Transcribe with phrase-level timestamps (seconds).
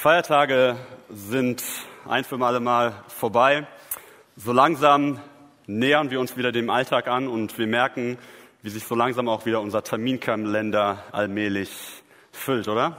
[0.00, 0.76] Feiertage
[1.10, 1.62] sind
[2.08, 3.66] ein für alle Mal vorbei.
[4.34, 5.20] So langsam
[5.66, 8.16] nähern wir uns wieder dem Alltag an und wir merken,
[8.62, 11.68] wie sich so langsam auch wieder unser Terminkalender allmählich
[12.32, 12.96] füllt, oder?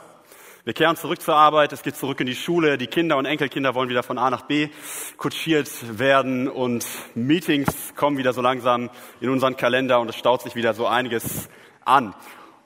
[0.64, 3.74] Wir kehren zurück zur Arbeit, es geht zurück in die Schule, die Kinder und Enkelkinder
[3.74, 4.70] wollen wieder von A nach B
[5.18, 8.92] kutschiert werden und Meetings kommen wieder so langsam
[9.22, 11.50] in unseren Kalender und es staut sich wieder so einiges
[11.84, 12.14] an.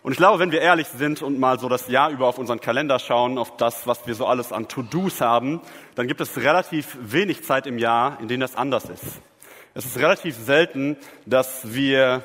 [0.06, 2.62] Und ich glaube, wenn wir ehrlich sind und mal so das Jahr über auf unseren
[2.62, 5.62] Kalender schauen, auf das, was wir so alles an To-Dos haben,
[5.96, 9.20] dann gibt es relativ wenig Zeit im Jahr, in denen das anders ist.
[9.74, 10.96] Es ist relativ selten,
[11.26, 12.24] dass wir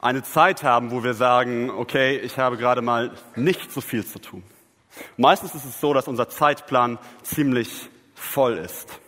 [0.00, 4.20] eine Zeit haben, wo wir sagen, okay, ich habe gerade mal nicht so viel zu
[4.20, 4.44] tun.
[5.16, 9.00] Meistens ist es so, dass unser Zeitplan ziemlich voll ist.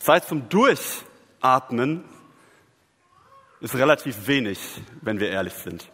[0.00, 2.02] Zeit zum Durchatmen
[3.60, 4.58] ist relativ wenig,
[5.02, 5.88] wenn wir ehrlich sind.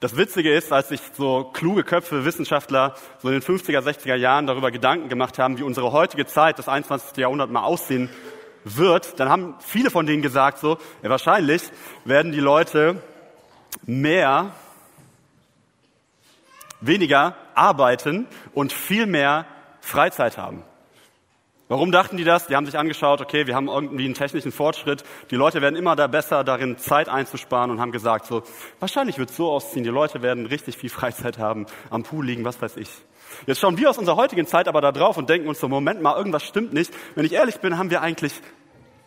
[0.00, 4.46] Das Witzige ist, als sich so kluge Köpfe, Wissenschaftler so in den 50er, 60er Jahren
[4.46, 7.18] darüber Gedanken gemacht haben, wie unsere heutige Zeit, das 21.
[7.18, 8.08] Jahrhundert mal aussehen
[8.64, 11.64] wird, dann haben viele von denen gesagt so, ja, wahrscheinlich
[12.06, 13.02] werden die Leute
[13.84, 14.54] mehr,
[16.80, 19.44] weniger arbeiten und viel mehr
[19.82, 20.62] Freizeit haben.
[21.70, 22.48] Warum dachten die das?
[22.48, 25.04] Die haben sich angeschaut, okay, wir haben irgendwie einen technischen Fortschritt.
[25.30, 28.42] Die Leute werden immer da besser darin, Zeit einzusparen und haben gesagt, so,
[28.80, 29.84] wahrscheinlich wird es so ausziehen.
[29.84, 32.90] Die Leute werden richtig viel Freizeit haben, am Pool liegen, was weiß ich.
[33.46, 36.02] Jetzt schauen wir aus unserer heutigen Zeit aber da drauf und denken uns so, Moment
[36.02, 36.92] mal, irgendwas stimmt nicht.
[37.14, 38.32] Wenn ich ehrlich bin, haben wir eigentlich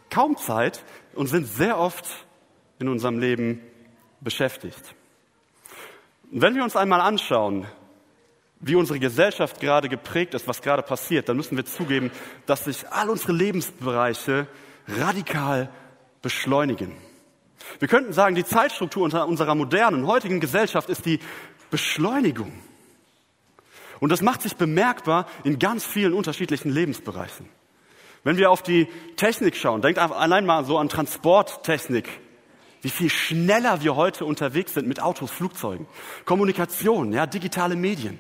[0.10, 2.08] kaum Zeit und sind sehr oft
[2.80, 3.60] in unserem Leben
[4.22, 4.96] beschäftigt.
[6.32, 7.68] Und wenn wir uns einmal anschauen,
[8.66, 12.12] wie unsere Gesellschaft gerade geprägt ist, was gerade passiert, dann müssen wir zugeben,
[12.46, 14.48] dass sich all unsere Lebensbereiche
[14.88, 15.70] radikal
[16.22, 16.94] beschleunigen.
[17.80, 21.20] Wir könnten sagen, die Zeitstruktur unserer modernen, heutigen Gesellschaft ist die
[21.70, 22.54] Beschleunigung.
[24.00, 27.48] Und das macht sich bemerkbar in ganz vielen unterschiedlichen Lebensbereichen.
[28.24, 32.08] Wenn wir auf die Technik schauen, denkt allein mal so an Transporttechnik,
[32.82, 35.88] wie viel schneller wir heute unterwegs sind mit Autos, Flugzeugen,
[36.26, 38.20] Kommunikation, ja, digitale Medien.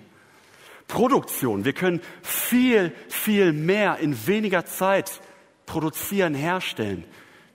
[0.87, 1.65] Produktion.
[1.65, 5.21] Wir können viel, viel mehr in weniger Zeit
[5.65, 7.03] produzieren, herstellen.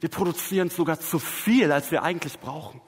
[0.00, 2.80] Wir produzieren sogar zu viel, als wir eigentlich brauchen.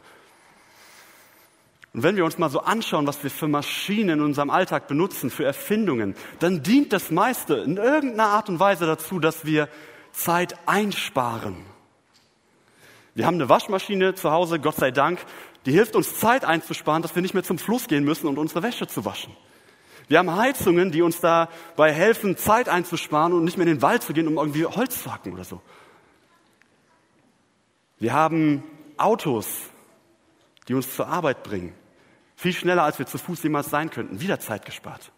[1.93, 5.29] Und wenn wir uns mal so anschauen, was wir für Maschinen in unserem Alltag benutzen,
[5.29, 9.69] für Erfindungen, dann dient das meiste in irgendeiner Art und Weise dazu, dass wir
[10.13, 11.57] Zeit einsparen.
[13.15, 15.19] Wir haben eine Waschmaschine zu Hause, Gott sei Dank,
[15.67, 18.63] die hilft uns Zeit einzusparen, dass wir nicht mehr zum Fluss gehen müssen und unsere
[18.63, 19.37] Wäsche zu waschen.
[20.11, 24.03] Wir haben Heizungen, die uns dabei helfen, Zeit einzusparen und nicht mehr in den Wald
[24.03, 25.63] zu gehen, um irgendwie Holz zu hacken oder so.
[28.01, 28.65] Wir haben
[28.97, 29.47] Autos,
[30.67, 31.75] die uns zur Arbeit bringen.
[32.35, 34.21] Viel schneller, als wir zu Fuß jemals sein könnten.
[34.21, 35.13] Wieder Zeit gespart.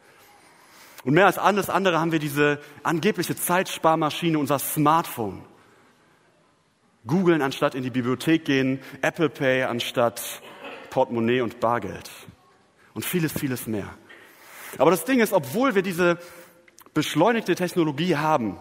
[1.05, 5.43] Und mehr als alles andere haben wir diese angebliche Zeitsparmaschine, unser Smartphone.
[7.07, 10.43] Googeln anstatt in die Bibliothek gehen, Apple Pay anstatt
[10.91, 12.11] Portemonnaie und Bargeld.
[12.93, 13.89] Und vieles, vieles mehr.
[14.79, 16.19] Aber das Ding ist, obwohl wir diese
[16.95, 18.59] beschleunigte Technologie haben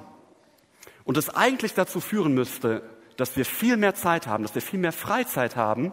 [1.04, 2.84] und es eigentlich dazu führen müsste,
[3.18, 5.92] dass wir viel mehr Zeit haben, dass wir viel mehr Freizeit haben,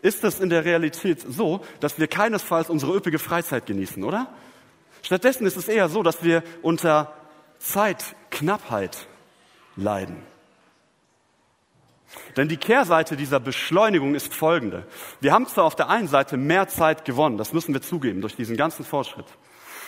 [0.00, 4.32] ist es in der Realität so, dass wir keinesfalls unsere üppige Freizeit genießen, oder?
[5.02, 7.12] Stattdessen ist es eher so, dass wir unter
[7.58, 9.06] Zeitknappheit
[9.76, 10.22] leiden.
[12.36, 14.86] Denn die Kehrseite dieser Beschleunigung ist folgende.
[15.20, 18.36] Wir haben zwar auf der einen Seite mehr Zeit gewonnen, das müssen wir zugeben, durch
[18.36, 19.26] diesen ganzen Fortschritt.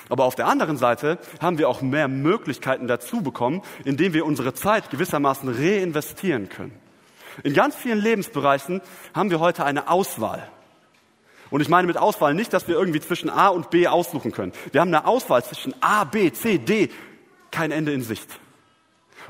[0.09, 4.55] Aber auf der anderen Seite haben wir auch mehr Möglichkeiten dazu bekommen, indem wir unsere
[4.55, 6.73] Zeit gewissermaßen reinvestieren können.
[7.43, 8.81] In ganz vielen Lebensbereichen
[9.15, 10.49] haben wir heute eine Auswahl.
[11.51, 14.53] Und ich meine mit Auswahl nicht, dass wir irgendwie zwischen A und B aussuchen können.
[14.73, 16.91] Wir haben eine Auswahl zwischen A, B, C, D,
[17.51, 18.29] kein Ende in Sicht.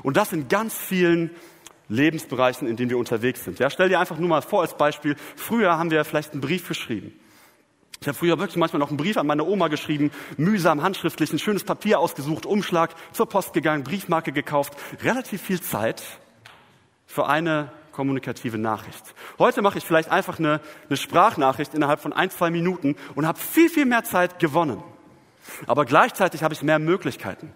[0.03, 1.31] Und das in ganz vielen
[1.87, 3.59] Lebensbereichen, in denen wir unterwegs sind.
[3.59, 6.67] Ja, stell dir einfach nur mal vor als Beispiel, früher haben wir vielleicht einen Brief
[6.67, 7.13] geschrieben.
[8.01, 11.39] Ich habe früher wirklich manchmal noch einen Brief an meine Oma geschrieben, mühsam handschriftlich, ein
[11.39, 14.73] schönes Papier ausgesucht, Umschlag, zur Post gegangen, Briefmarke gekauft.
[15.03, 16.03] Relativ viel Zeit
[17.05, 19.15] für eine kommunikative Nachricht.
[19.39, 20.59] Heute mache ich vielleicht einfach eine,
[20.89, 24.83] eine Sprachnachricht innerhalb von ein, zwei Minuten und habe viel, viel mehr Zeit gewonnen.
[25.65, 27.53] Aber gleichzeitig habe ich mehr Möglichkeiten.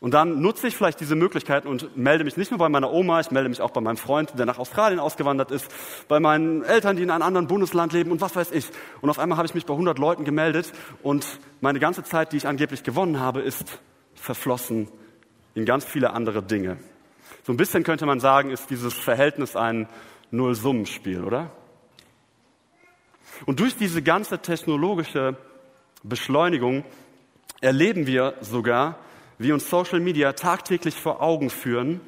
[0.00, 3.20] Und dann nutze ich vielleicht diese Möglichkeiten und melde mich nicht nur bei meiner Oma,
[3.20, 5.66] ich melde mich auch bei meinem Freund, der nach Australien ausgewandert ist,
[6.08, 8.66] bei meinen Eltern, die in einem anderen Bundesland leben und was weiß ich.
[9.00, 12.36] Und auf einmal habe ich mich bei 100 Leuten gemeldet und meine ganze Zeit, die
[12.36, 13.80] ich angeblich gewonnen habe, ist
[14.14, 14.88] verflossen
[15.54, 16.76] in ganz viele andere Dinge.
[17.44, 19.88] So ein bisschen könnte man sagen, ist dieses Verhältnis ein
[20.30, 21.50] Nullsummenspiel, oder?
[23.46, 25.36] Und durch diese ganze technologische
[26.02, 26.84] Beschleunigung
[27.60, 28.98] erleben wir sogar,
[29.38, 32.00] wie uns Social Media tagtäglich vor Augen führen,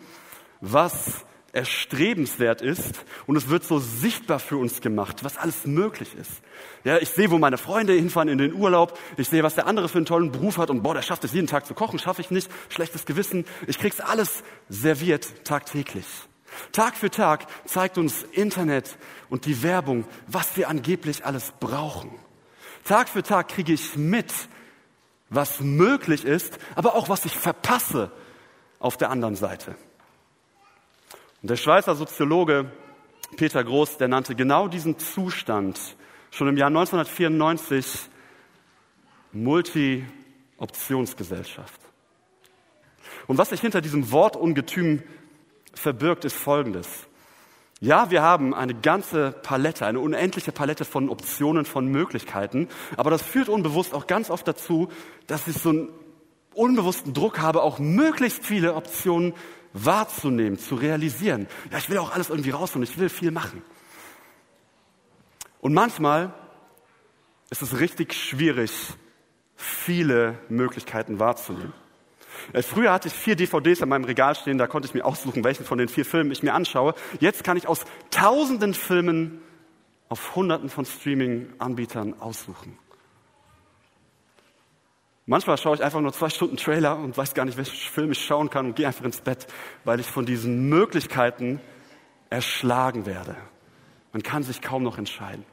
[0.60, 6.42] was erstrebenswert ist und es wird so sichtbar für uns gemacht, was alles möglich ist.
[6.84, 9.88] Ja, ich sehe, wo meine Freunde hinfahren in den Urlaub, ich sehe, was der andere
[9.88, 12.20] für einen tollen Beruf hat und boah, der schafft es jeden Tag zu kochen, schaffe
[12.20, 16.06] ich nicht, schlechtes Gewissen, ich krieg's alles serviert tagtäglich.
[16.72, 18.96] Tag für Tag zeigt uns Internet
[19.30, 22.10] und die Werbung, was wir angeblich alles brauchen.
[22.84, 24.32] Tag für Tag kriege ich mit,
[25.28, 28.10] was möglich ist, aber auch was ich verpasse
[28.78, 29.76] auf der anderen Seite.
[31.42, 32.70] Und der Schweizer Soziologe
[33.36, 35.78] Peter Groß, der nannte genau diesen Zustand
[36.30, 38.08] schon im Jahr 1994
[39.32, 41.80] Multi-Optionsgesellschaft.
[43.26, 45.02] Und was sich hinter diesem Wortungetüm
[45.74, 47.08] verbirgt, ist Folgendes.
[47.80, 53.20] Ja, wir haben eine ganze Palette, eine unendliche Palette von Optionen, von Möglichkeiten, aber das
[53.20, 54.88] führt unbewusst auch ganz oft dazu,
[55.26, 55.88] dass ich so einen
[56.54, 59.34] unbewussten Druck habe, auch möglichst viele Optionen
[59.74, 61.48] wahrzunehmen, zu realisieren.
[61.70, 63.62] Ja, ich will auch alles irgendwie raus und ich will viel machen.
[65.60, 66.32] Und manchmal
[67.50, 68.70] ist es richtig schwierig,
[69.54, 71.74] viele Möglichkeiten wahrzunehmen.
[72.52, 75.44] Äh, früher hatte ich vier DVDs in meinem Regal stehen, da konnte ich mir aussuchen,
[75.44, 76.94] welchen von den vier Filmen ich mir anschaue.
[77.20, 79.40] Jetzt kann ich aus tausenden Filmen
[80.08, 82.78] auf hunderten von Streaming-Anbietern aussuchen.
[85.28, 88.24] Manchmal schaue ich einfach nur zwei Stunden Trailer und weiß gar nicht, welchen Film ich
[88.24, 89.48] schauen kann und gehe einfach ins Bett,
[89.84, 91.60] weil ich von diesen Möglichkeiten
[92.30, 93.36] erschlagen werde.
[94.12, 95.44] Man kann sich kaum noch entscheiden.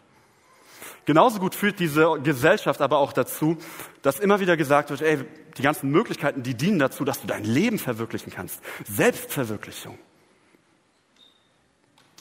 [1.05, 3.57] Genauso gut führt diese Gesellschaft aber auch dazu,
[4.01, 5.25] dass immer wieder gesagt wird, ey,
[5.57, 8.61] die ganzen Möglichkeiten, die dienen dazu, dass du dein Leben verwirklichen kannst.
[8.85, 9.97] Selbstverwirklichung.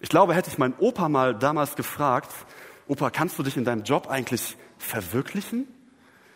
[0.00, 2.32] Ich glaube, hätte ich meinen Opa mal damals gefragt,
[2.88, 5.69] Opa, kannst du dich in deinem Job eigentlich verwirklichen?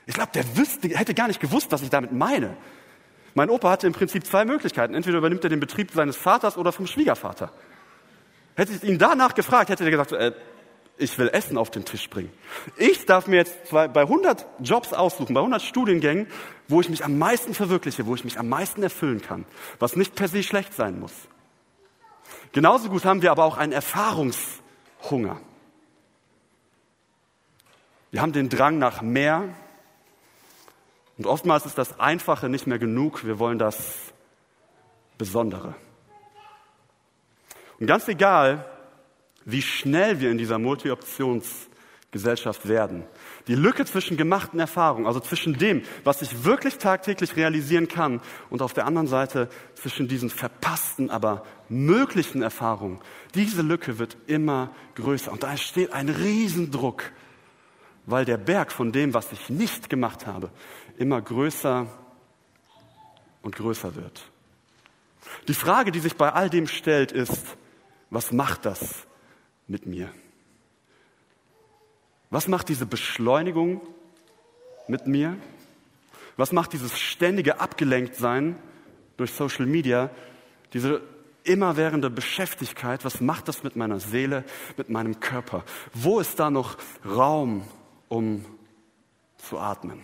[0.06, 2.56] Ich glaube, der wüsste, hätte gar nicht gewusst, was ich damit meine.
[3.34, 4.94] Mein Opa hatte im Prinzip zwei Möglichkeiten.
[4.94, 7.52] Entweder übernimmt er den Betrieb seines Vaters oder vom Schwiegervater.
[8.54, 10.32] Hätte ich ihn danach gefragt, hätte er gesagt, äh,
[10.98, 12.32] ich will Essen auf den Tisch bringen.
[12.76, 16.26] Ich darf mir jetzt bei 100 Jobs aussuchen, bei 100 Studiengängen,
[16.68, 19.44] wo ich mich am meisten verwirkliche, wo ich mich am meisten erfüllen kann,
[19.78, 21.12] was nicht per se schlecht sein muss.
[22.52, 25.40] Genauso gut haben wir aber auch einen Erfahrungshunger.
[28.10, 29.54] Wir haben den Drang nach mehr,
[31.18, 33.24] und oftmals ist das Einfache nicht mehr genug.
[33.24, 34.12] Wir wollen das
[35.16, 35.74] Besondere.
[37.80, 38.64] Und ganz egal,
[39.46, 43.04] wie schnell wir in dieser Multi-Options-Gesellschaft werden,
[43.46, 48.20] die Lücke zwischen gemachten Erfahrungen, also zwischen dem, was ich wirklich tagtäglich realisieren kann,
[48.50, 52.98] und auf der anderen Seite zwischen diesen verpassten, aber möglichen Erfahrungen,
[53.36, 55.30] diese Lücke wird immer größer.
[55.30, 57.12] Und da entsteht ein Riesendruck,
[58.04, 60.50] weil der Berg von dem, was ich nicht gemacht habe,
[60.98, 61.86] immer größer
[63.42, 64.28] und größer wird.
[65.46, 67.56] Die Frage, die sich bei all dem stellt, ist,
[68.10, 69.06] was macht das
[69.66, 70.10] mit mir?
[72.30, 73.80] Was macht diese Beschleunigung
[74.88, 75.36] mit mir?
[76.36, 78.56] Was macht dieses ständige Abgelenktsein
[79.16, 80.10] durch Social Media,
[80.72, 81.00] diese
[81.44, 84.44] immerwährende Beschäftigkeit, was macht das mit meiner Seele,
[84.76, 85.64] mit meinem Körper?
[85.94, 87.66] Wo ist da noch Raum,
[88.08, 88.44] um
[89.38, 90.02] zu atmen?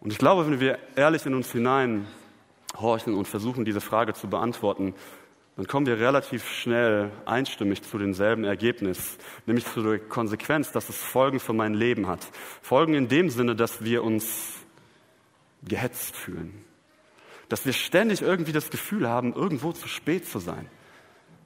[0.00, 4.94] Und ich glaube, wenn wir ehrlich in uns hineinhorchen und versuchen, diese Frage zu beantworten,
[5.56, 10.96] dann kommen wir relativ schnell einstimmig zu demselben Ergebnis, nämlich zu der Konsequenz, dass es
[10.96, 12.26] Folgen für mein Leben hat.
[12.60, 14.54] Folgen in dem Sinne, dass wir uns
[15.62, 16.64] gehetzt fühlen.
[17.48, 20.68] Dass wir ständig irgendwie das Gefühl haben, irgendwo zu spät zu sein.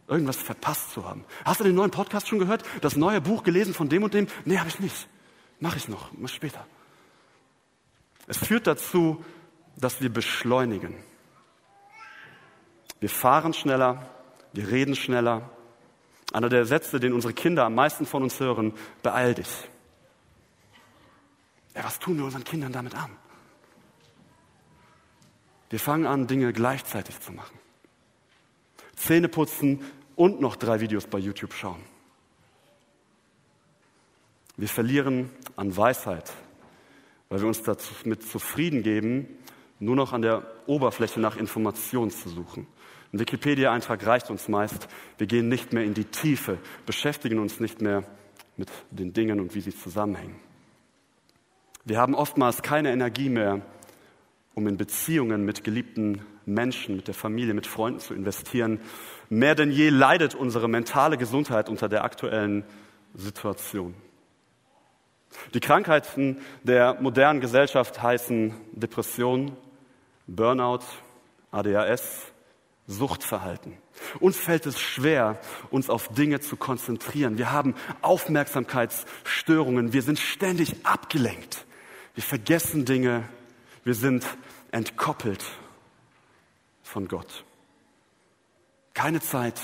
[0.07, 1.27] Irgendwas verpasst zu haben.
[1.45, 2.65] Hast du den neuen Podcast schon gehört?
[2.81, 4.27] Das neue Buch gelesen von dem und dem?
[4.47, 5.07] Nee, habe ich nicht.
[5.61, 6.67] Mach ich noch, mal später.
[8.27, 9.23] Es führt dazu,
[9.77, 10.95] dass wir beschleunigen.
[13.00, 14.09] Wir fahren schneller,
[14.52, 15.50] wir reden schneller.
[16.33, 19.69] Einer der Sätze, den unsere Kinder am meisten von uns hören, beeil dich.
[21.75, 23.11] Ja, was tun wir unseren Kindern damit an?
[25.71, 27.59] Wir fangen an, Dinge gleichzeitig zu machen.
[28.97, 29.83] Zähne putzen
[30.17, 31.83] und noch drei Videos bei YouTube schauen.
[34.57, 36.33] Wir verlieren an Weisheit,
[37.28, 39.38] weil wir uns damit zufrieden geben,
[39.80, 42.66] nur noch an der Oberfläche nach Informationen zu suchen.
[43.12, 44.88] Ein Wikipedia-Eintrag reicht uns meist.
[45.16, 48.04] Wir gehen nicht mehr in die Tiefe, beschäftigen uns nicht mehr
[48.56, 50.37] mit den Dingen und wie sie zusammenhängen.
[51.85, 53.62] Wir haben oftmals keine Energie mehr,
[54.54, 58.80] um in Beziehungen mit geliebten Menschen, mit der Familie, mit Freunden zu investieren.
[59.30, 62.64] Mehr denn je leidet unsere mentale Gesundheit unter der aktuellen
[63.14, 63.94] Situation.
[65.54, 69.56] Die Krankheiten der modernen Gesellschaft heißen Depression,
[70.28, 70.85] Burnout,
[71.50, 72.32] ADHS,
[72.87, 73.76] Suchtverhalten.
[74.20, 77.37] Uns fällt es schwer, uns auf Dinge zu konzentrieren.
[77.38, 79.92] Wir haben Aufmerksamkeitsstörungen.
[79.92, 81.66] Wir sind ständig abgelenkt.
[82.14, 83.28] Wir vergessen Dinge.
[83.85, 84.26] Wir sind
[84.70, 85.44] entkoppelt
[86.82, 87.44] von Gott.
[88.94, 89.61] Keine Zeit,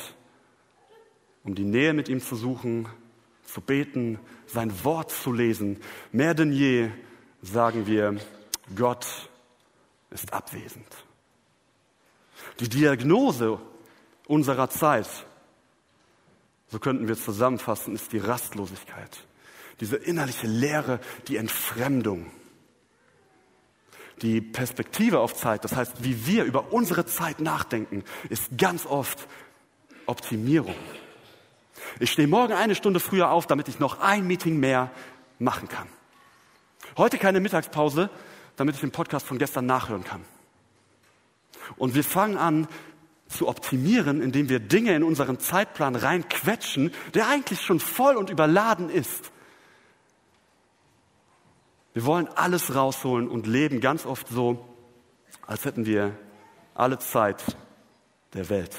[1.45, 2.89] um die Nähe mit ihm zu suchen,
[3.45, 5.79] zu beten, sein Wort zu lesen.
[6.13, 6.91] Mehr denn je
[7.43, 8.17] sagen wir,
[8.75, 9.29] Gott
[10.15, 10.87] ist abwesend.
[12.61, 13.59] Die Diagnose
[14.27, 15.09] unserer Zeit,
[16.69, 19.27] so könnten wir zusammenfassen, ist die Rastlosigkeit.
[19.81, 22.31] Diese innerliche Leere, die Entfremdung.
[24.23, 29.27] Die Perspektive auf Zeit, das heißt, wie wir über unsere Zeit nachdenken, ist ganz oft
[30.07, 30.77] Optimierung.
[31.99, 34.93] Ich stehe morgen eine Stunde früher auf, damit ich noch ein Meeting mehr
[35.41, 35.89] machen kann.
[36.97, 38.09] Heute keine Mittagspause,
[38.57, 40.25] damit ich den Podcast von gestern nachhören kann.
[41.77, 42.69] Und wir fangen an
[43.29, 48.91] zu optimieren, indem wir Dinge in unseren Zeitplan reinquetschen, der eigentlich schon voll und überladen
[48.91, 49.33] ist.
[51.95, 54.65] Wir wollen alles rausholen und leben ganz oft so,
[55.47, 56.17] als hätten wir
[56.75, 57.57] alle Zeit
[58.35, 58.77] der Welt.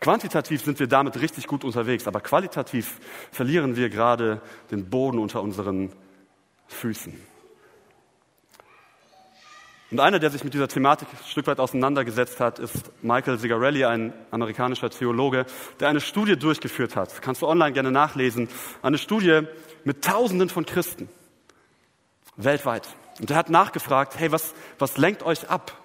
[0.00, 3.00] Quantitativ sind wir damit richtig gut unterwegs, aber qualitativ
[3.32, 5.92] verlieren wir gerade den Boden unter unseren
[6.66, 7.14] Füßen.
[9.90, 13.86] Und einer, der sich mit dieser Thematik ein Stück weit auseinandergesetzt hat, ist Michael Sigarelli,
[13.86, 15.46] ein amerikanischer Theologe,
[15.80, 17.22] der eine Studie durchgeführt hat.
[17.22, 18.48] Kannst du online gerne nachlesen.
[18.82, 19.42] Eine Studie
[19.84, 21.08] mit Tausenden von Christen
[22.36, 22.86] weltweit.
[23.18, 25.76] Und er hat nachgefragt, hey, was, was lenkt euch ab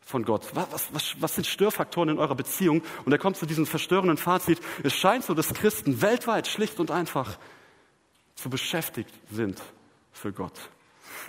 [0.00, 0.48] von Gott?
[0.54, 2.82] Was, was, was sind Störfaktoren in eurer Beziehung?
[3.04, 4.60] Und er kommt zu diesem verstörenden Fazit.
[4.82, 7.36] Es scheint so, dass Christen weltweit schlicht und einfach
[8.34, 9.60] zu beschäftigt sind
[10.10, 10.58] für Gott.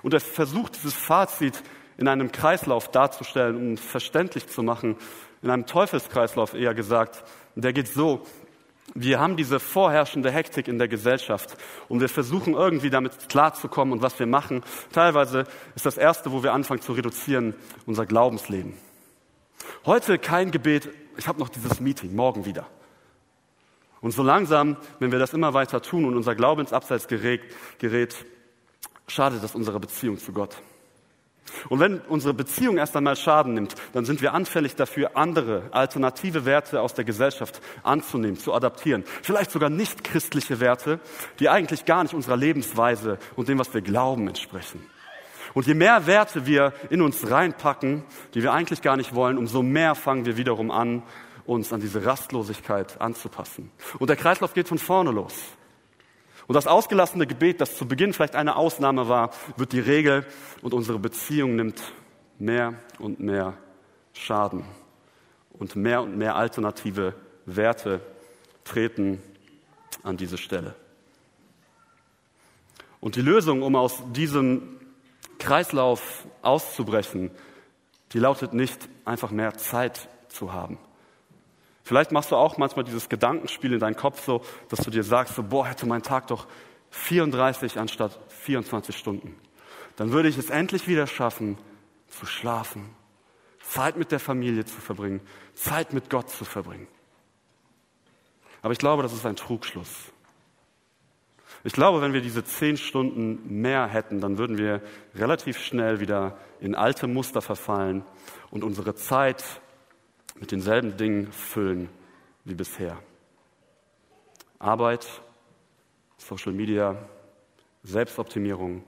[0.02, 1.62] Und er versucht dieses Fazit
[1.98, 4.96] in einem Kreislauf darzustellen, um es verständlich zu machen,
[5.42, 7.24] in einem Teufelskreislauf eher gesagt.
[7.56, 8.26] Der geht so,
[8.96, 11.58] wir haben diese vorherrschende Hektik in der Gesellschaft
[11.88, 14.64] und wir versuchen irgendwie damit klarzukommen und was wir machen.
[14.92, 15.46] Teilweise
[15.76, 18.74] ist das Erste, wo wir anfangen zu reduzieren, unser Glaubensleben.
[19.86, 22.68] Heute kein Gebet, ich habe noch dieses Meeting, morgen wieder.
[24.02, 27.42] Und so langsam, wenn wir das immer weiter tun und unser Glaube ins Abseits gerät,
[27.80, 28.26] gerät
[29.08, 30.58] schadet das unserer Beziehung zu Gott.
[31.70, 36.46] Und wenn unsere Beziehung erst einmal Schaden nimmt, dann sind wir anfällig dafür, andere alternative
[36.46, 39.04] Werte aus der Gesellschaft anzunehmen, zu adaptieren.
[39.22, 41.00] Vielleicht sogar nicht christliche Werte,
[41.40, 44.86] die eigentlich gar nicht unserer Lebensweise und dem, was wir glauben, entsprechen.
[45.54, 49.62] Und je mehr Werte wir in uns reinpacken, die wir eigentlich gar nicht wollen, umso
[49.62, 51.04] mehr fangen wir wiederum an,
[51.46, 53.72] uns an diese Rastlosigkeit anzupassen.
[54.00, 55.36] Und der Kreislauf geht von vorne los.
[56.48, 60.26] Und das ausgelassene Gebet, das zu Beginn vielleicht eine Ausnahme war, wird die Regel
[60.62, 61.82] und unsere Beziehung nimmt
[62.38, 63.58] mehr und mehr
[64.14, 64.66] Schaden.
[65.54, 67.14] Und mehr und mehr alternative
[67.46, 68.02] Werte
[68.64, 69.22] treten
[70.04, 70.76] an diese Stelle.
[73.00, 74.80] Und die Lösung, um aus diesem
[75.38, 77.32] Kreislauf auszubrechen,
[78.14, 80.78] die lautet nicht einfach mehr Zeit zu haben.
[81.84, 85.36] Vielleicht machst du auch manchmal dieses Gedankenspiel in deinem Kopf so, dass du dir sagst,
[85.36, 86.48] so, boah, hätte mein Tag doch
[86.92, 89.36] 34 anstatt 24 Stunden.
[89.98, 91.58] Dann würde ich es endlich wieder schaffen,
[92.08, 92.90] zu schlafen,
[93.62, 95.22] Zeit mit der Familie zu verbringen,
[95.56, 96.88] Zeit mit Gott zu verbringen.
[98.62, 100.14] Aber ich glaube, das ist ein Trugschluss.
[101.66, 104.82] Ich glaube, wenn wir diese zehn Stunden mehr hätten, dann würden wir
[105.16, 108.04] relativ schnell wieder in alte Muster verfallen
[108.52, 109.62] und unsere Zeit
[110.36, 111.90] mit denselben Dingen füllen
[112.44, 112.98] wie bisher.
[114.60, 115.08] Arbeit,
[116.18, 116.98] Social Media,
[117.84, 118.84] Selbstoptimierung,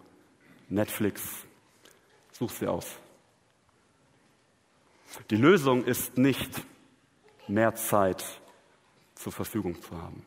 [0.69, 1.21] Netflix,
[2.31, 2.97] such sie aus.
[5.29, 6.65] Die Lösung ist nicht,
[7.47, 8.23] mehr Zeit
[9.13, 10.23] zur Verfügung zu haben.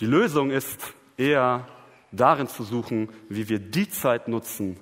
[0.00, 1.66] Die Lösung ist eher
[2.12, 4.78] darin zu suchen, wie wir die Zeit nutzen,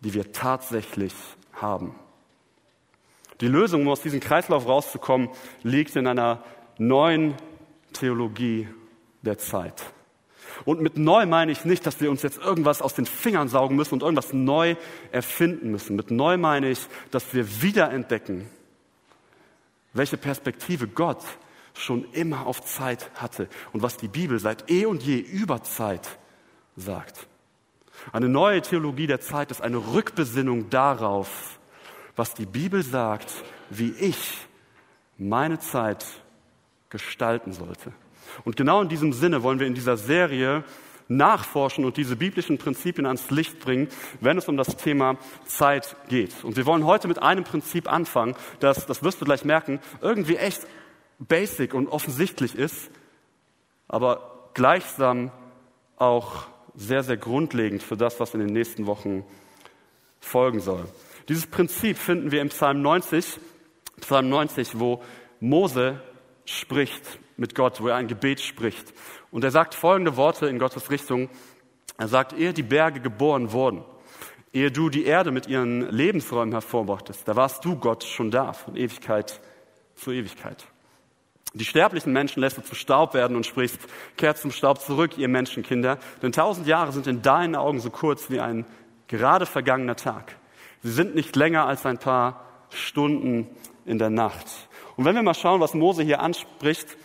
[0.00, 1.14] die wir tatsächlich
[1.52, 1.94] haben.
[3.40, 5.28] Die Lösung, um aus diesem Kreislauf rauszukommen,
[5.62, 6.42] liegt in einer
[6.78, 7.34] neuen
[7.92, 8.68] Theologie
[9.22, 9.82] der Zeit.
[10.64, 13.76] Und mit neu meine ich nicht, dass wir uns jetzt irgendwas aus den Fingern saugen
[13.76, 14.76] müssen und irgendwas neu
[15.10, 15.96] erfinden müssen.
[15.96, 18.48] Mit neu meine ich, dass wir wiederentdecken,
[19.92, 21.22] welche Perspektive Gott
[21.74, 26.18] schon immer auf Zeit hatte und was die Bibel seit eh und je über Zeit
[26.76, 27.26] sagt.
[28.12, 31.58] Eine neue Theologie der Zeit ist eine Rückbesinnung darauf,
[32.16, 33.32] was die Bibel sagt,
[33.70, 34.46] wie ich
[35.18, 36.04] meine Zeit
[36.90, 37.92] gestalten sollte.
[38.44, 40.64] Und genau in diesem Sinne wollen wir in dieser Serie
[41.08, 43.88] nachforschen und diese biblischen Prinzipien ans Licht bringen,
[44.20, 46.44] wenn es um das Thema Zeit geht.
[46.44, 50.36] Und wir wollen heute mit einem Prinzip anfangen, das, das wirst du gleich merken, irgendwie
[50.36, 50.66] echt
[51.18, 52.90] basic und offensichtlich ist,
[53.86, 55.30] aber gleichsam
[55.96, 59.24] auch sehr, sehr grundlegend für das, was in den nächsten Wochen
[60.20, 60.86] folgen soll.
[61.28, 63.40] Dieses Prinzip finden wir im Psalm 90,
[64.00, 65.02] Psalm 90, wo
[65.40, 66.00] Mose
[66.44, 68.92] spricht mit Gott, wo er ein Gebet spricht.
[69.30, 71.30] Und er sagt folgende Worte in Gottes Richtung.
[71.96, 73.84] Er sagt, ehe die Berge geboren wurden,
[74.52, 78.76] ehe du die Erde mit ihren Lebensräumen hervorbrachtest, da warst du Gott schon da, von
[78.76, 79.40] Ewigkeit
[79.94, 80.66] zu Ewigkeit.
[81.54, 83.78] Die sterblichen Menschen lässt du zu Staub werden und sprichst,
[84.16, 88.28] kehrt zum Staub zurück, ihr Menschenkinder, denn tausend Jahre sind in deinen Augen so kurz
[88.28, 88.66] wie ein
[89.06, 90.36] gerade vergangener Tag.
[90.84, 93.48] Sie sind nicht länger als ein paar Stunden
[93.86, 94.46] in der Nacht.
[94.96, 96.98] Und wenn wir mal schauen, was Mose hier anspricht,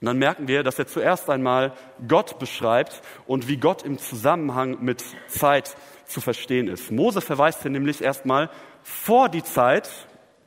[0.00, 1.72] dann merken wir, dass er zuerst einmal
[2.06, 6.92] Gott beschreibt und wie Gott im Zusammenhang mit Zeit zu verstehen ist.
[6.92, 8.48] Mose verweist hier nämlich erstmal
[8.84, 9.90] vor die Zeit,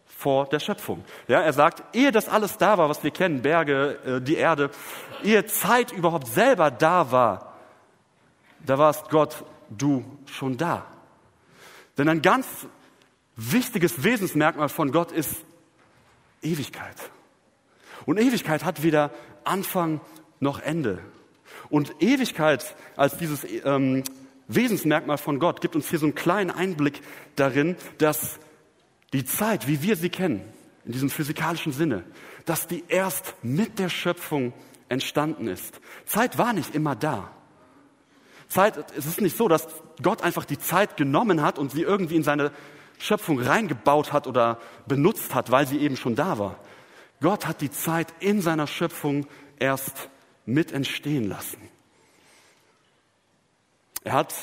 [0.05, 1.03] vor der Schöpfung.
[1.27, 4.69] Ja, er sagt, ehe das alles da war, was wir kennen, Berge, äh, die Erde,
[5.21, 7.57] ehe Zeit überhaupt selber da war,
[8.65, 10.85] da warst Gott, du schon da.
[11.99, 12.47] Denn ein ganz
[13.35, 15.35] wichtiges Wesensmerkmal von Gott ist
[16.41, 16.95] Ewigkeit.
[18.05, 19.11] Und Ewigkeit hat weder
[19.43, 19.99] Anfang
[20.39, 20.99] noch Ende.
[21.69, 24.05] Und Ewigkeit als dieses ähm,
[24.47, 27.01] Wesensmerkmal von Gott gibt uns hier so einen kleinen Einblick
[27.35, 28.39] darin, dass
[29.11, 30.41] die Zeit, wie wir sie kennen,
[30.85, 32.05] in diesem physikalischen Sinne,
[32.45, 34.53] dass die erst mit der Schöpfung
[34.87, 35.81] entstanden ist.
[36.05, 37.29] Zeit war nicht immer da.
[38.49, 39.67] Zeit, es ist nicht so, dass
[40.01, 42.51] Gott einfach die Zeit genommen hat und sie irgendwie in seine
[42.97, 46.59] Schöpfung reingebaut hat oder benutzt hat, weil sie eben schon da war.
[47.21, 49.27] Gott hat die Zeit in seiner Schöpfung
[49.59, 50.09] erst
[50.45, 51.61] mit entstehen lassen.
[54.03, 54.33] Er hat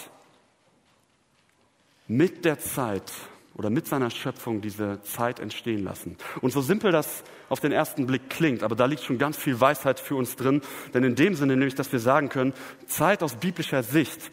[2.07, 3.11] mit der Zeit
[3.57, 6.17] oder mit seiner Schöpfung diese Zeit entstehen lassen.
[6.43, 9.59] Und so simpel das auf den ersten Blick klingt, aber da liegt schon ganz viel
[9.59, 10.61] Weisheit für uns drin,
[10.93, 12.53] denn in dem Sinne nämlich, dass wir sagen können,
[12.87, 14.31] Zeit aus biblischer Sicht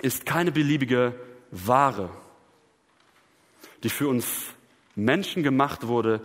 [0.00, 1.14] ist keine beliebige
[1.50, 2.10] Ware,
[3.82, 4.26] die für uns
[4.94, 6.20] Menschen gemacht wurde,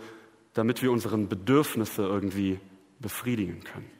[0.54, 2.60] damit wir unseren Bedürfnisse irgendwie
[3.00, 3.90] befriedigen können.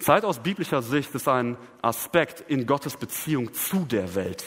[0.00, 4.44] Zeit aus biblischer Sicht ist ein Aspekt in Gottes Beziehung zu der Welt.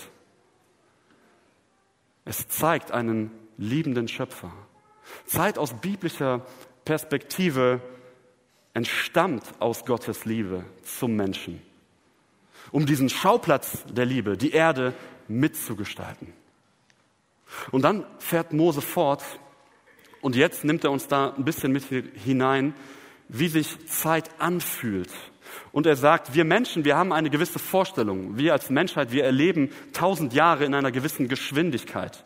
[2.26, 4.52] Es zeigt einen liebenden Schöpfer.
[5.26, 6.46] Zeit aus biblischer
[6.84, 7.82] Perspektive
[8.74, 11.62] entstammt aus Gottes Liebe zum Menschen,
[12.72, 14.94] um diesen Schauplatz der Liebe, die Erde,
[15.28, 16.34] mitzugestalten.
[17.72, 19.24] Und dann fährt Mose fort
[20.22, 22.74] und jetzt nimmt er uns da ein bisschen mit hinein,
[23.30, 25.12] wie sich Zeit anfühlt.
[25.72, 28.38] Und er sagt, wir Menschen, wir haben eine gewisse Vorstellung.
[28.38, 32.26] Wir als Menschheit, wir erleben tausend Jahre in einer gewissen Geschwindigkeit.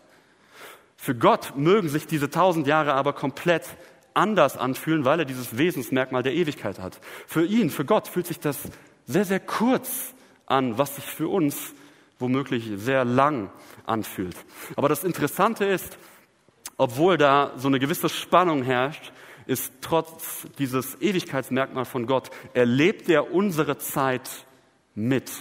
[0.97, 3.63] Für Gott mögen sich diese tausend Jahre aber komplett
[4.13, 6.99] anders anfühlen, weil er dieses Wesensmerkmal der Ewigkeit hat.
[7.25, 8.59] Für ihn, für Gott fühlt sich das
[9.05, 10.13] sehr, sehr kurz
[10.45, 11.73] an, was sich für uns
[12.19, 13.49] womöglich sehr lang
[13.85, 14.35] anfühlt.
[14.75, 15.97] Aber das Interessante ist,
[16.77, 19.11] obwohl da so eine gewisse Spannung herrscht,
[19.49, 24.29] ist trotz dieses Ewigkeitsmerkmal von Gott, erlebt er unsere Zeit
[24.93, 25.31] mit.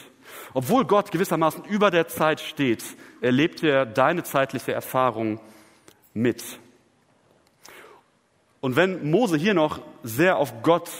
[0.54, 2.82] Obwohl Gott gewissermaßen über der Zeit steht,
[3.20, 5.40] erlebt er deine zeitliche Erfahrung
[6.14, 6.42] mit.
[8.60, 10.90] Und wenn Mose hier noch sehr auf Gott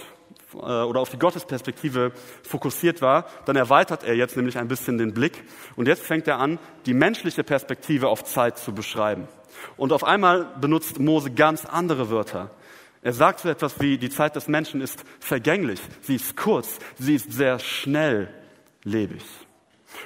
[0.53, 5.15] äh, oder auf die Gottesperspektive fokussiert war, dann erweitert er jetzt nämlich ein bisschen den
[5.15, 5.45] Blick
[5.77, 9.29] und jetzt fängt er an, die menschliche Perspektive auf Zeit zu beschreiben.
[9.79, 12.51] Und auf einmal benutzt Mose ganz andere Wörter.
[13.09, 17.15] Er sagt so etwas wie, die Zeit des Menschen ist vergänglich, sie ist kurz, sie
[17.15, 19.25] ist sehr schnelllebig.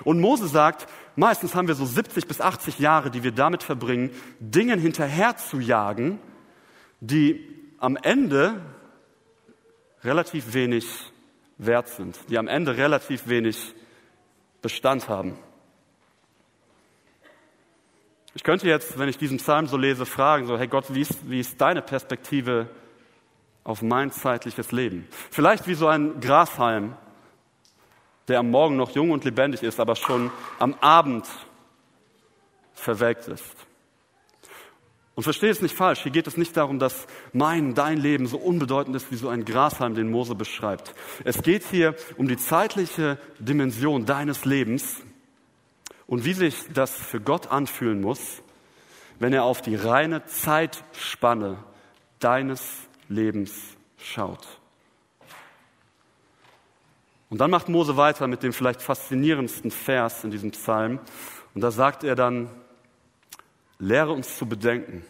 [0.04, 0.86] Und Mose sagt,
[1.16, 5.58] meistens haben wir so 70 bis 80 Jahre, die wir damit verbringen, Dingen hinterher zu
[5.58, 6.20] jagen,
[7.00, 7.44] die
[7.78, 8.60] am Ende
[10.04, 10.86] relativ wenig
[11.58, 13.74] wert sind, die am Ende relativ wenig
[14.60, 15.36] Bestand haben.
[18.34, 21.28] Ich könnte jetzt, wenn ich diesen Psalm so lese, fragen, so, hey Gott, wie ist,
[21.28, 22.68] wie ist deine Perspektive
[23.64, 25.06] auf mein zeitliches Leben?
[25.30, 26.94] Vielleicht wie so ein Grashalm,
[28.28, 31.26] der am Morgen noch jung und lebendig ist, aber schon am Abend
[32.74, 33.56] verwelkt ist.
[35.14, 38.38] Und verstehe es nicht falsch, hier geht es nicht darum, dass mein, dein Leben so
[38.38, 40.94] unbedeutend ist wie so ein Grashalm, den Mose beschreibt.
[41.24, 45.02] Es geht hier um die zeitliche Dimension deines Lebens
[46.06, 48.42] und wie sich das für Gott anfühlen muss,
[49.18, 51.58] wenn er auf die reine Zeitspanne
[52.18, 52.62] deines
[53.08, 54.46] Lebens schaut.
[57.30, 61.00] Und dann macht Mose weiter mit dem vielleicht faszinierendsten Vers in diesem Psalm.
[61.54, 62.50] Und da sagt er dann,
[63.78, 65.02] lehre uns zu bedenken,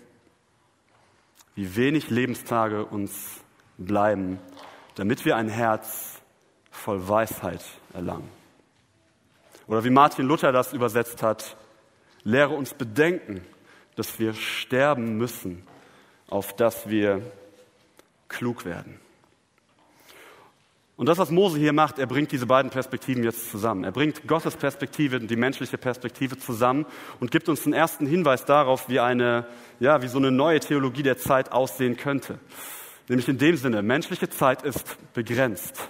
[1.55, 3.40] wie wenig Lebenstage uns
[3.76, 4.38] bleiben,
[4.94, 6.20] damit wir ein Herz
[6.70, 8.28] voll Weisheit erlangen.
[9.66, 11.57] Oder wie Martin Luther das übersetzt hat,
[12.24, 13.44] lehre uns bedenken,
[13.96, 15.66] dass wir sterben müssen,
[16.28, 17.22] auf dass wir
[18.33, 18.99] klug werden.
[20.97, 23.83] Und das, was Mose hier macht, er bringt diese beiden Perspektiven jetzt zusammen.
[23.83, 26.87] Er bringt Gottes Perspektive und die menschliche Perspektive zusammen
[27.18, 29.47] und gibt uns einen ersten Hinweis darauf, wie eine,
[29.81, 32.38] ja, wie so eine neue Theologie der Zeit aussehen könnte.
[33.09, 35.88] Nämlich in dem Sinne, menschliche Zeit ist begrenzt.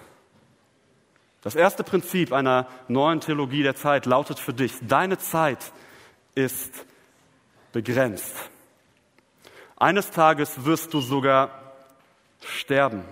[1.42, 5.72] Das erste Prinzip einer neuen Theologie der Zeit lautet für dich, deine Zeit
[6.35, 6.87] ist
[7.72, 8.35] begrenzt.
[9.76, 11.62] Eines Tages wirst du sogar
[12.44, 13.05] sterben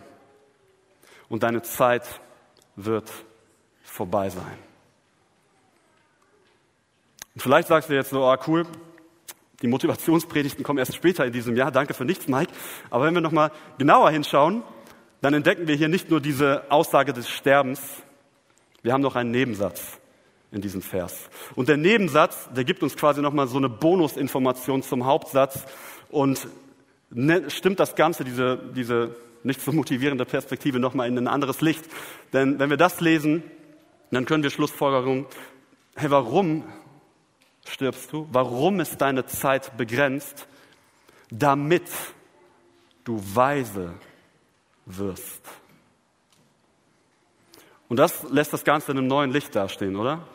[1.29, 2.21] und deine Zeit
[2.77, 3.11] wird
[3.83, 4.59] vorbei sein.
[7.35, 8.67] Und vielleicht sagst du jetzt so, ah cool,
[9.63, 11.71] die Motivationspredigten kommen erst später in diesem Jahr.
[11.71, 12.53] Danke für nichts, Mike.
[12.89, 14.63] Aber wenn wir nochmal genauer hinschauen,
[15.21, 17.81] dann entdecken wir hier nicht nur diese Aussage des Sterbens,
[18.83, 19.99] wir haben noch einen Nebensatz
[20.51, 21.29] in diesem Vers.
[21.55, 25.65] Und der Nebensatz, der gibt uns quasi nochmal so eine Bonusinformation zum Hauptsatz
[26.09, 26.49] und
[27.49, 31.85] stimmt das Ganze, diese, diese nicht so motivierende Perspektive nochmal in ein anderes Licht.
[32.33, 33.43] Denn wenn wir das lesen,
[34.11, 35.27] dann können wir Schlussfolgerungen,
[35.97, 36.65] hey, warum
[37.65, 38.29] stirbst du?
[38.33, 40.47] Warum ist deine Zeit begrenzt?
[41.31, 41.89] Damit
[43.05, 43.95] du weise
[44.87, 45.43] wirst.
[47.89, 50.27] Und das lässt das Ganze in einem neuen Licht dastehen, oder?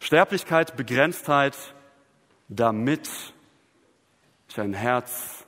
[0.00, 1.56] Sterblichkeit, Begrenztheit,
[2.48, 3.08] damit
[4.52, 5.46] ich ein Herz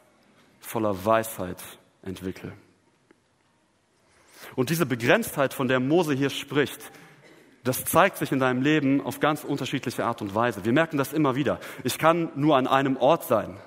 [0.60, 1.62] voller Weisheit
[2.02, 2.52] entwickle.
[4.56, 6.80] Und diese Begrenztheit, von der Mose hier spricht,
[7.64, 10.64] das zeigt sich in deinem Leben auf ganz unterschiedliche Art und Weise.
[10.64, 11.60] Wir merken das immer wieder.
[11.82, 13.58] Ich kann nur an einem Ort sein.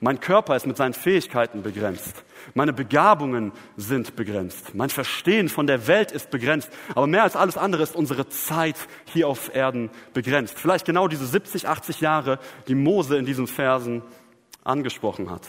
[0.00, 2.24] Mein Körper ist mit seinen Fähigkeiten begrenzt.
[2.52, 4.74] Meine Begabungen sind begrenzt.
[4.74, 6.70] Mein Verstehen von der Welt ist begrenzt.
[6.94, 10.58] Aber mehr als alles andere ist unsere Zeit hier auf Erden begrenzt.
[10.58, 14.02] Vielleicht genau diese 70, 80 Jahre, die Mose in diesen Versen
[14.64, 15.42] angesprochen hat.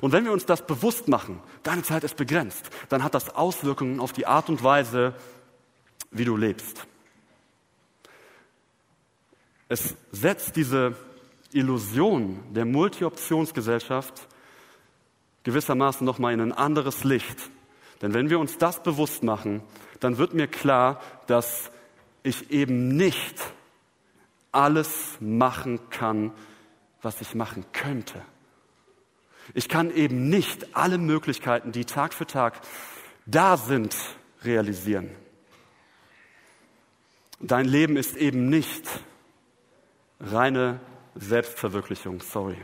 [0.00, 4.00] Und wenn wir uns das bewusst machen, deine Zeit ist begrenzt, dann hat das Auswirkungen
[4.00, 5.14] auf die Art und Weise,
[6.10, 6.86] wie du lebst.
[9.68, 10.94] Es setzt diese
[11.52, 14.28] Illusion der Multi-Optionsgesellschaft
[15.42, 17.50] gewissermaßen nochmal in ein anderes Licht.
[18.02, 19.62] Denn wenn wir uns das bewusst machen,
[20.00, 21.70] dann wird mir klar, dass
[22.22, 23.36] ich eben nicht
[24.52, 26.32] alles machen kann,
[27.02, 28.22] was ich machen könnte.
[29.52, 32.60] Ich kann eben nicht alle Möglichkeiten, die Tag für Tag
[33.26, 33.94] da sind,
[34.42, 35.10] realisieren.
[37.40, 38.88] Dein Leben ist eben nicht
[40.20, 40.80] reine
[41.14, 42.56] Selbstverwirklichung, sorry.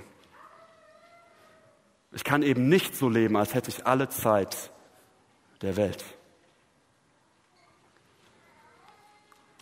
[2.13, 4.71] Ich kann eben nicht so leben, als hätte ich alle Zeit
[5.63, 6.05] der Welt.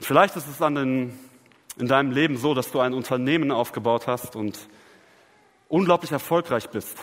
[0.00, 1.18] Vielleicht ist es dann in,
[1.76, 4.68] in deinem Leben so, dass du ein Unternehmen aufgebaut hast und
[5.68, 6.96] unglaublich erfolgreich bist.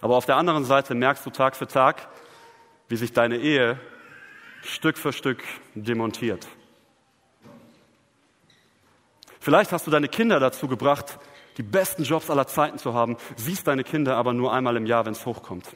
[0.00, 2.08] Aber auf der anderen Seite merkst du Tag für Tag,
[2.88, 3.78] wie sich deine Ehe
[4.62, 5.42] Stück für Stück
[5.74, 6.46] demontiert.
[9.38, 11.18] Vielleicht hast du deine Kinder dazu gebracht,
[11.56, 15.06] die besten Jobs aller Zeiten zu haben, siehst deine Kinder aber nur einmal im Jahr,
[15.06, 15.66] wenn es hochkommt.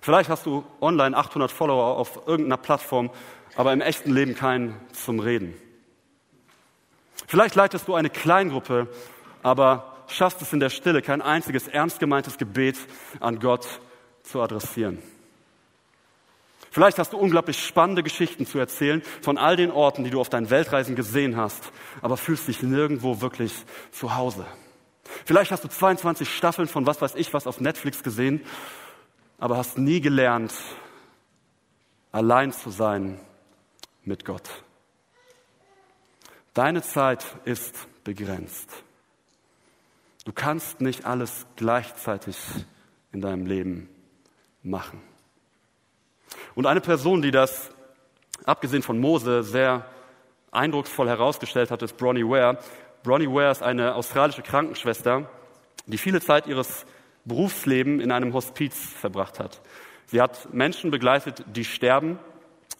[0.00, 3.10] Vielleicht hast du online 800 Follower auf irgendeiner Plattform,
[3.56, 5.54] aber im echten Leben keinen zum Reden.
[7.26, 8.88] Vielleicht leitest du eine Kleingruppe,
[9.42, 12.76] aber schaffst es in der Stille, kein einziges ernst gemeintes Gebet
[13.20, 13.80] an Gott
[14.22, 14.98] zu adressieren.
[16.70, 20.28] Vielleicht hast du unglaublich spannende Geschichten zu erzählen von all den Orten, die du auf
[20.28, 21.70] deinen Weltreisen gesehen hast,
[22.02, 23.52] aber fühlst dich nirgendwo wirklich
[23.92, 24.44] zu Hause.
[25.24, 28.40] Vielleicht hast du 22 Staffeln von was weiß ich was auf Netflix gesehen,
[29.38, 30.52] aber hast nie gelernt,
[32.10, 33.20] allein zu sein
[34.02, 34.48] mit Gott.
[36.54, 38.70] Deine Zeit ist begrenzt.
[40.24, 42.36] Du kannst nicht alles gleichzeitig
[43.12, 43.88] in deinem Leben
[44.62, 45.00] machen.
[46.54, 47.70] Und eine Person, die das,
[48.44, 49.84] abgesehen von Mose, sehr
[50.50, 52.58] eindrucksvoll herausgestellt hat, ist Bronnie Ware.
[53.02, 55.28] Bronnie Ware ist eine australische Krankenschwester,
[55.86, 56.86] die viele Zeit ihres
[57.24, 59.60] Berufslebens in einem Hospiz verbracht hat.
[60.06, 62.18] Sie hat Menschen begleitet, die sterben,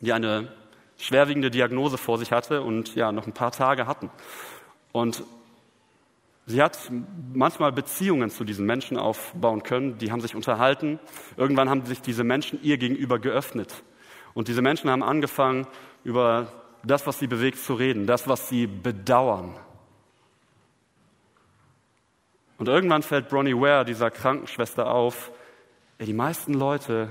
[0.00, 0.48] die eine
[0.96, 4.10] schwerwiegende Diagnose vor sich hatte und ja, noch ein paar Tage hatten.
[4.92, 5.24] Und
[6.46, 6.78] Sie hat
[7.32, 10.98] manchmal Beziehungen zu diesen Menschen aufbauen können, die haben sich unterhalten.
[11.36, 13.82] Irgendwann haben sich diese Menschen ihr gegenüber geöffnet.
[14.34, 15.66] Und diese Menschen haben angefangen,
[16.02, 16.52] über
[16.82, 19.54] das, was sie bewegt, zu reden, das, was sie bedauern.
[22.58, 25.32] Und irgendwann fällt Bronnie Ware, dieser Krankenschwester, auf,
[25.98, 27.08] die meisten Leute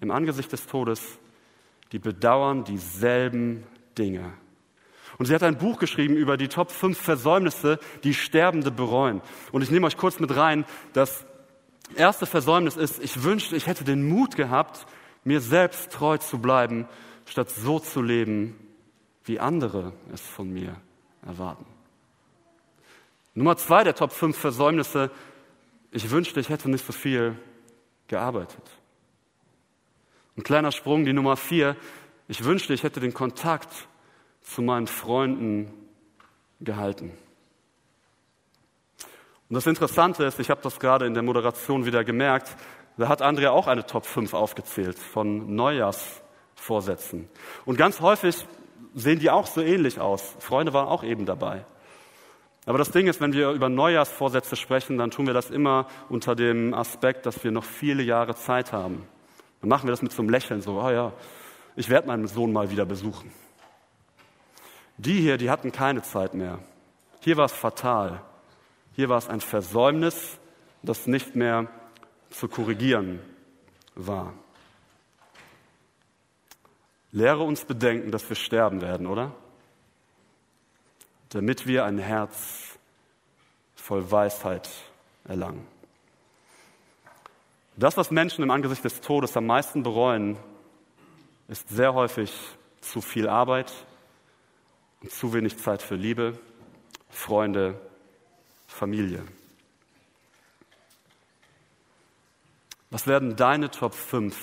[0.00, 1.18] im Angesicht des Todes,
[1.92, 3.64] die bedauern dieselben
[3.96, 4.32] Dinge.
[5.20, 9.20] Und sie hat ein Buch geschrieben über die Top 5 Versäumnisse, die Sterbende bereuen.
[9.52, 10.64] Und ich nehme euch kurz mit rein.
[10.94, 11.26] Das
[11.94, 14.86] erste Versäumnis ist, ich wünschte, ich hätte den Mut gehabt,
[15.22, 16.88] mir selbst treu zu bleiben,
[17.26, 18.56] statt so zu leben,
[19.24, 20.74] wie andere es von mir
[21.26, 21.66] erwarten.
[23.34, 25.10] Nummer zwei der Top 5 Versäumnisse,
[25.90, 27.36] ich wünschte, ich hätte nicht so viel
[28.08, 28.70] gearbeitet.
[30.38, 31.76] Ein kleiner Sprung, die Nummer vier,
[32.26, 33.86] ich wünschte, ich hätte den Kontakt
[34.42, 35.72] zu meinen Freunden
[36.60, 37.12] gehalten.
[39.48, 42.56] Und das Interessante ist, ich habe das gerade in der Moderation wieder gemerkt,
[42.96, 47.28] da hat Andrea auch eine Top 5 aufgezählt von Neujahrsvorsätzen.
[47.64, 48.46] Und ganz häufig
[48.94, 50.36] sehen die auch so ähnlich aus.
[50.38, 51.64] Freunde waren auch eben dabei.
[52.66, 56.34] Aber das Ding ist, wenn wir über Neujahrsvorsätze sprechen, dann tun wir das immer unter
[56.34, 59.02] dem Aspekt, dass wir noch viele Jahre Zeit haben.
[59.60, 61.12] Dann machen wir das mit so einem Lächeln, so, oh ja,
[61.76, 63.32] ich werde meinen Sohn mal wieder besuchen.
[65.00, 66.58] Die hier, die hatten keine Zeit mehr.
[67.20, 68.20] Hier war es fatal.
[68.94, 70.38] Hier war es ein Versäumnis,
[70.82, 71.68] das nicht mehr
[72.28, 73.18] zu korrigieren
[73.94, 74.34] war.
[77.12, 79.32] Lehre uns bedenken, dass wir sterben werden, oder?
[81.30, 82.78] Damit wir ein Herz
[83.76, 84.68] voll Weisheit
[85.24, 85.66] erlangen.
[87.76, 90.36] Das, was Menschen im Angesicht des Todes am meisten bereuen,
[91.48, 92.34] ist sehr häufig
[92.82, 93.72] zu viel Arbeit
[95.08, 96.38] zu wenig Zeit für Liebe,
[97.08, 97.80] Freunde,
[98.66, 99.24] Familie.
[102.90, 104.36] Was werden deine Top 5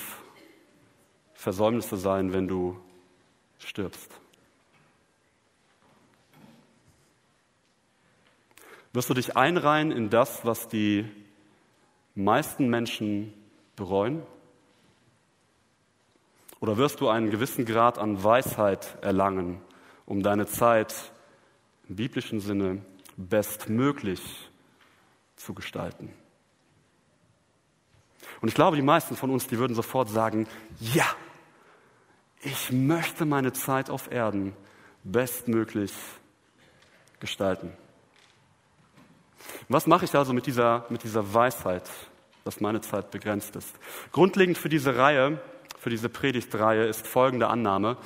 [1.34, 2.80] Versäumnisse sein, wenn du
[3.58, 4.10] stirbst?
[8.92, 11.04] Wirst du dich einreihen in das, was die
[12.14, 13.32] meisten Menschen
[13.76, 14.22] bereuen?
[16.58, 19.60] Oder wirst du einen gewissen Grad an Weisheit erlangen,
[20.08, 20.94] um deine Zeit
[21.86, 22.82] im biblischen Sinne
[23.18, 24.50] bestmöglich
[25.36, 26.14] zu gestalten?
[28.40, 30.46] Und ich glaube, die meisten von uns, die würden sofort sagen,
[30.80, 31.04] ja,
[32.40, 34.54] ich möchte meine Zeit auf Erden
[35.04, 35.92] bestmöglich
[37.20, 37.72] gestalten.
[39.68, 41.88] Was mache ich also mit dieser, mit dieser Weisheit,
[42.44, 43.74] dass meine Zeit begrenzt ist?
[44.12, 45.38] Grundlegend für diese Reihe,
[45.78, 47.98] für diese Predigtreihe ist folgende Annahme.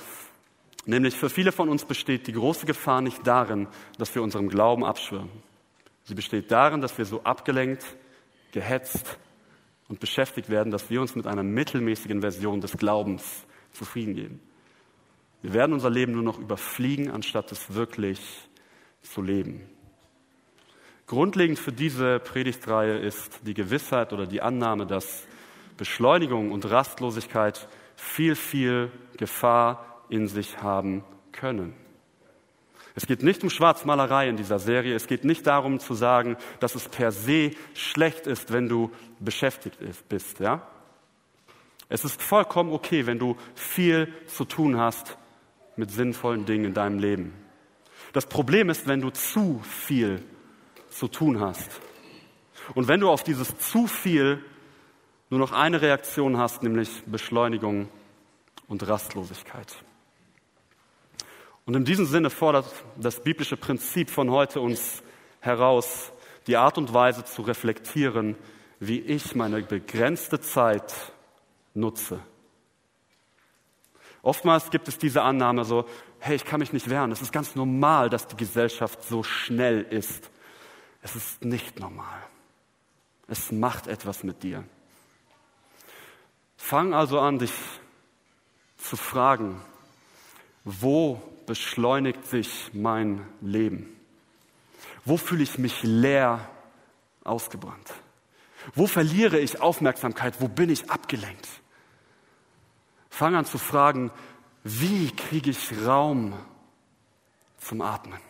[0.84, 3.68] Nämlich für viele von uns besteht die große Gefahr nicht darin,
[3.98, 5.30] dass wir unserem Glauben abschwören.
[6.04, 7.84] Sie besteht darin, dass wir so abgelenkt,
[8.50, 9.18] gehetzt
[9.88, 14.40] und beschäftigt werden, dass wir uns mit einer mittelmäßigen Version des Glaubens zufrieden geben.
[15.42, 18.20] Wir werden unser Leben nur noch überfliegen, anstatt es wirklich
[19.02, 19.60] zu leben.
[21.06, 25.26] Grundlegend für diese Predigtreihe ist die Gewissheit oder die Annahme, dass
[25.76, 31.74] Beschleunigung und Rastlosigkeit viel, viel Gefahr in sich haben können.
[32.94, 34.94] Es geht nicht um Schwarzmalerei in dieser Serie.
[34.94, 39.78] Es geht nicht darum zu sagen, dass es per se schlecht ist, wenn du beschäftigt
[40.10, 40.40] bist.
[40.40, 40.66] Ja?
[41.88, 45.16] Es ist vollkommen okay, wenn du viel zu tun hast
[45.76, 47.32] mit sinnvollen Dingen in deinem Leben.
[48.12, 50.22] Das Problem ist, wenn du zu viel
[50.90, 51.80] zu tun hast.
[52.74, 54.44] Und wenn du auf dieses zu viel
[55.30, 57.88] nur noch eine Reaktion hast, nämlich Beschleunigung
[58.68, 59.82] und Rastlosigkeit.
[61.64, 65.02] Und in diesem Sinne fordert das biblische Prinzip von heute uns
[65.40, 66.12] heraus,
[66.46, 68.36] die Art und Weise zu reflektieren,
[68.80, 70.92] wie ich meine begrenzte Zeit
[71.74, 72.20] nutze.
[74.22, 75.84] Oftmals gibt es diese Annahme so,
[76.18, 77.10] hey, ich kann mich nicht wehren.
[77.10, 80.30] Es ist ganz normal, dass die Gesellschaft so schnell ist.
[81.02, 82.22] Es ist nicht normal.
[83.26, 84.64] Es macht etwas mit dir.
[86.56, 87.52] Fang also an, dich
[88.76, 89.60] zu fragen,
[90.64, 93.96] wo beschleunigt sich mein Leben?
[95.04, 96.48] Wo fühle ich mich leer
[97.24, 97.92] ausgebrannt?
[98.74, 100.40] Wo verliere ich Aufmerksamkeit?
[100.40, 101.48] Wo bin ich abgelenkt?
[103.10, 104.10] Fang an zu fragen,
[104.64, 106.34] wie kriege ich Raum
[107.58, 108.20] zum Atmen?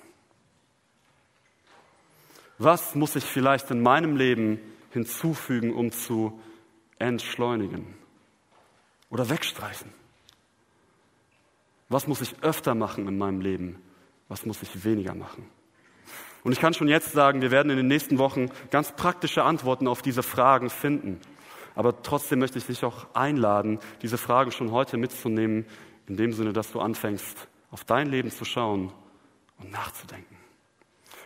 [2.59, 4.59] Was muss ich vielleicht in meinem Leben
[4.91, 6.41] hinzufügen, um zu
[6.99, 7.95] entschleunigen
[9.11, 9.93] oder wegstreichen?
[11.93, 13.81] Was muss ich öfter machen in meinem Leben?
[14.29, 15.47] Was muss ich weniger machen?
[16.43, 19.87] Und ich kann schon jetzt sagen, wir werden in den nächsten Wochen ganz praktische Antworten
[19.87, 21.21] auf diese Fragen finden.
[21.75, 25.67] Aber trotzdem möchte ich dich auch einladen, diese Frage schon heute mitzunehmen,
[26.07, 28.93] in dem Sinne, dass du anfängst, auf dein Leben zu schauen
[29.59, 30.37] und nachzudenken.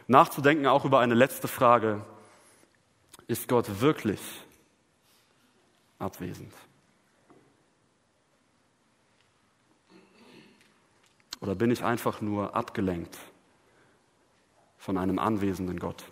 [0.08, 2.04] Nachzudenken auch über eine letzte Frage.
[3.26, 4.20] Ist Gott wirklich
[5.98, 6.52] abwesend?
[11.40, 13.18] Oder bin ich einfach nur abgelenkt
[14.78, 16.04] von einem anwesenden Gott?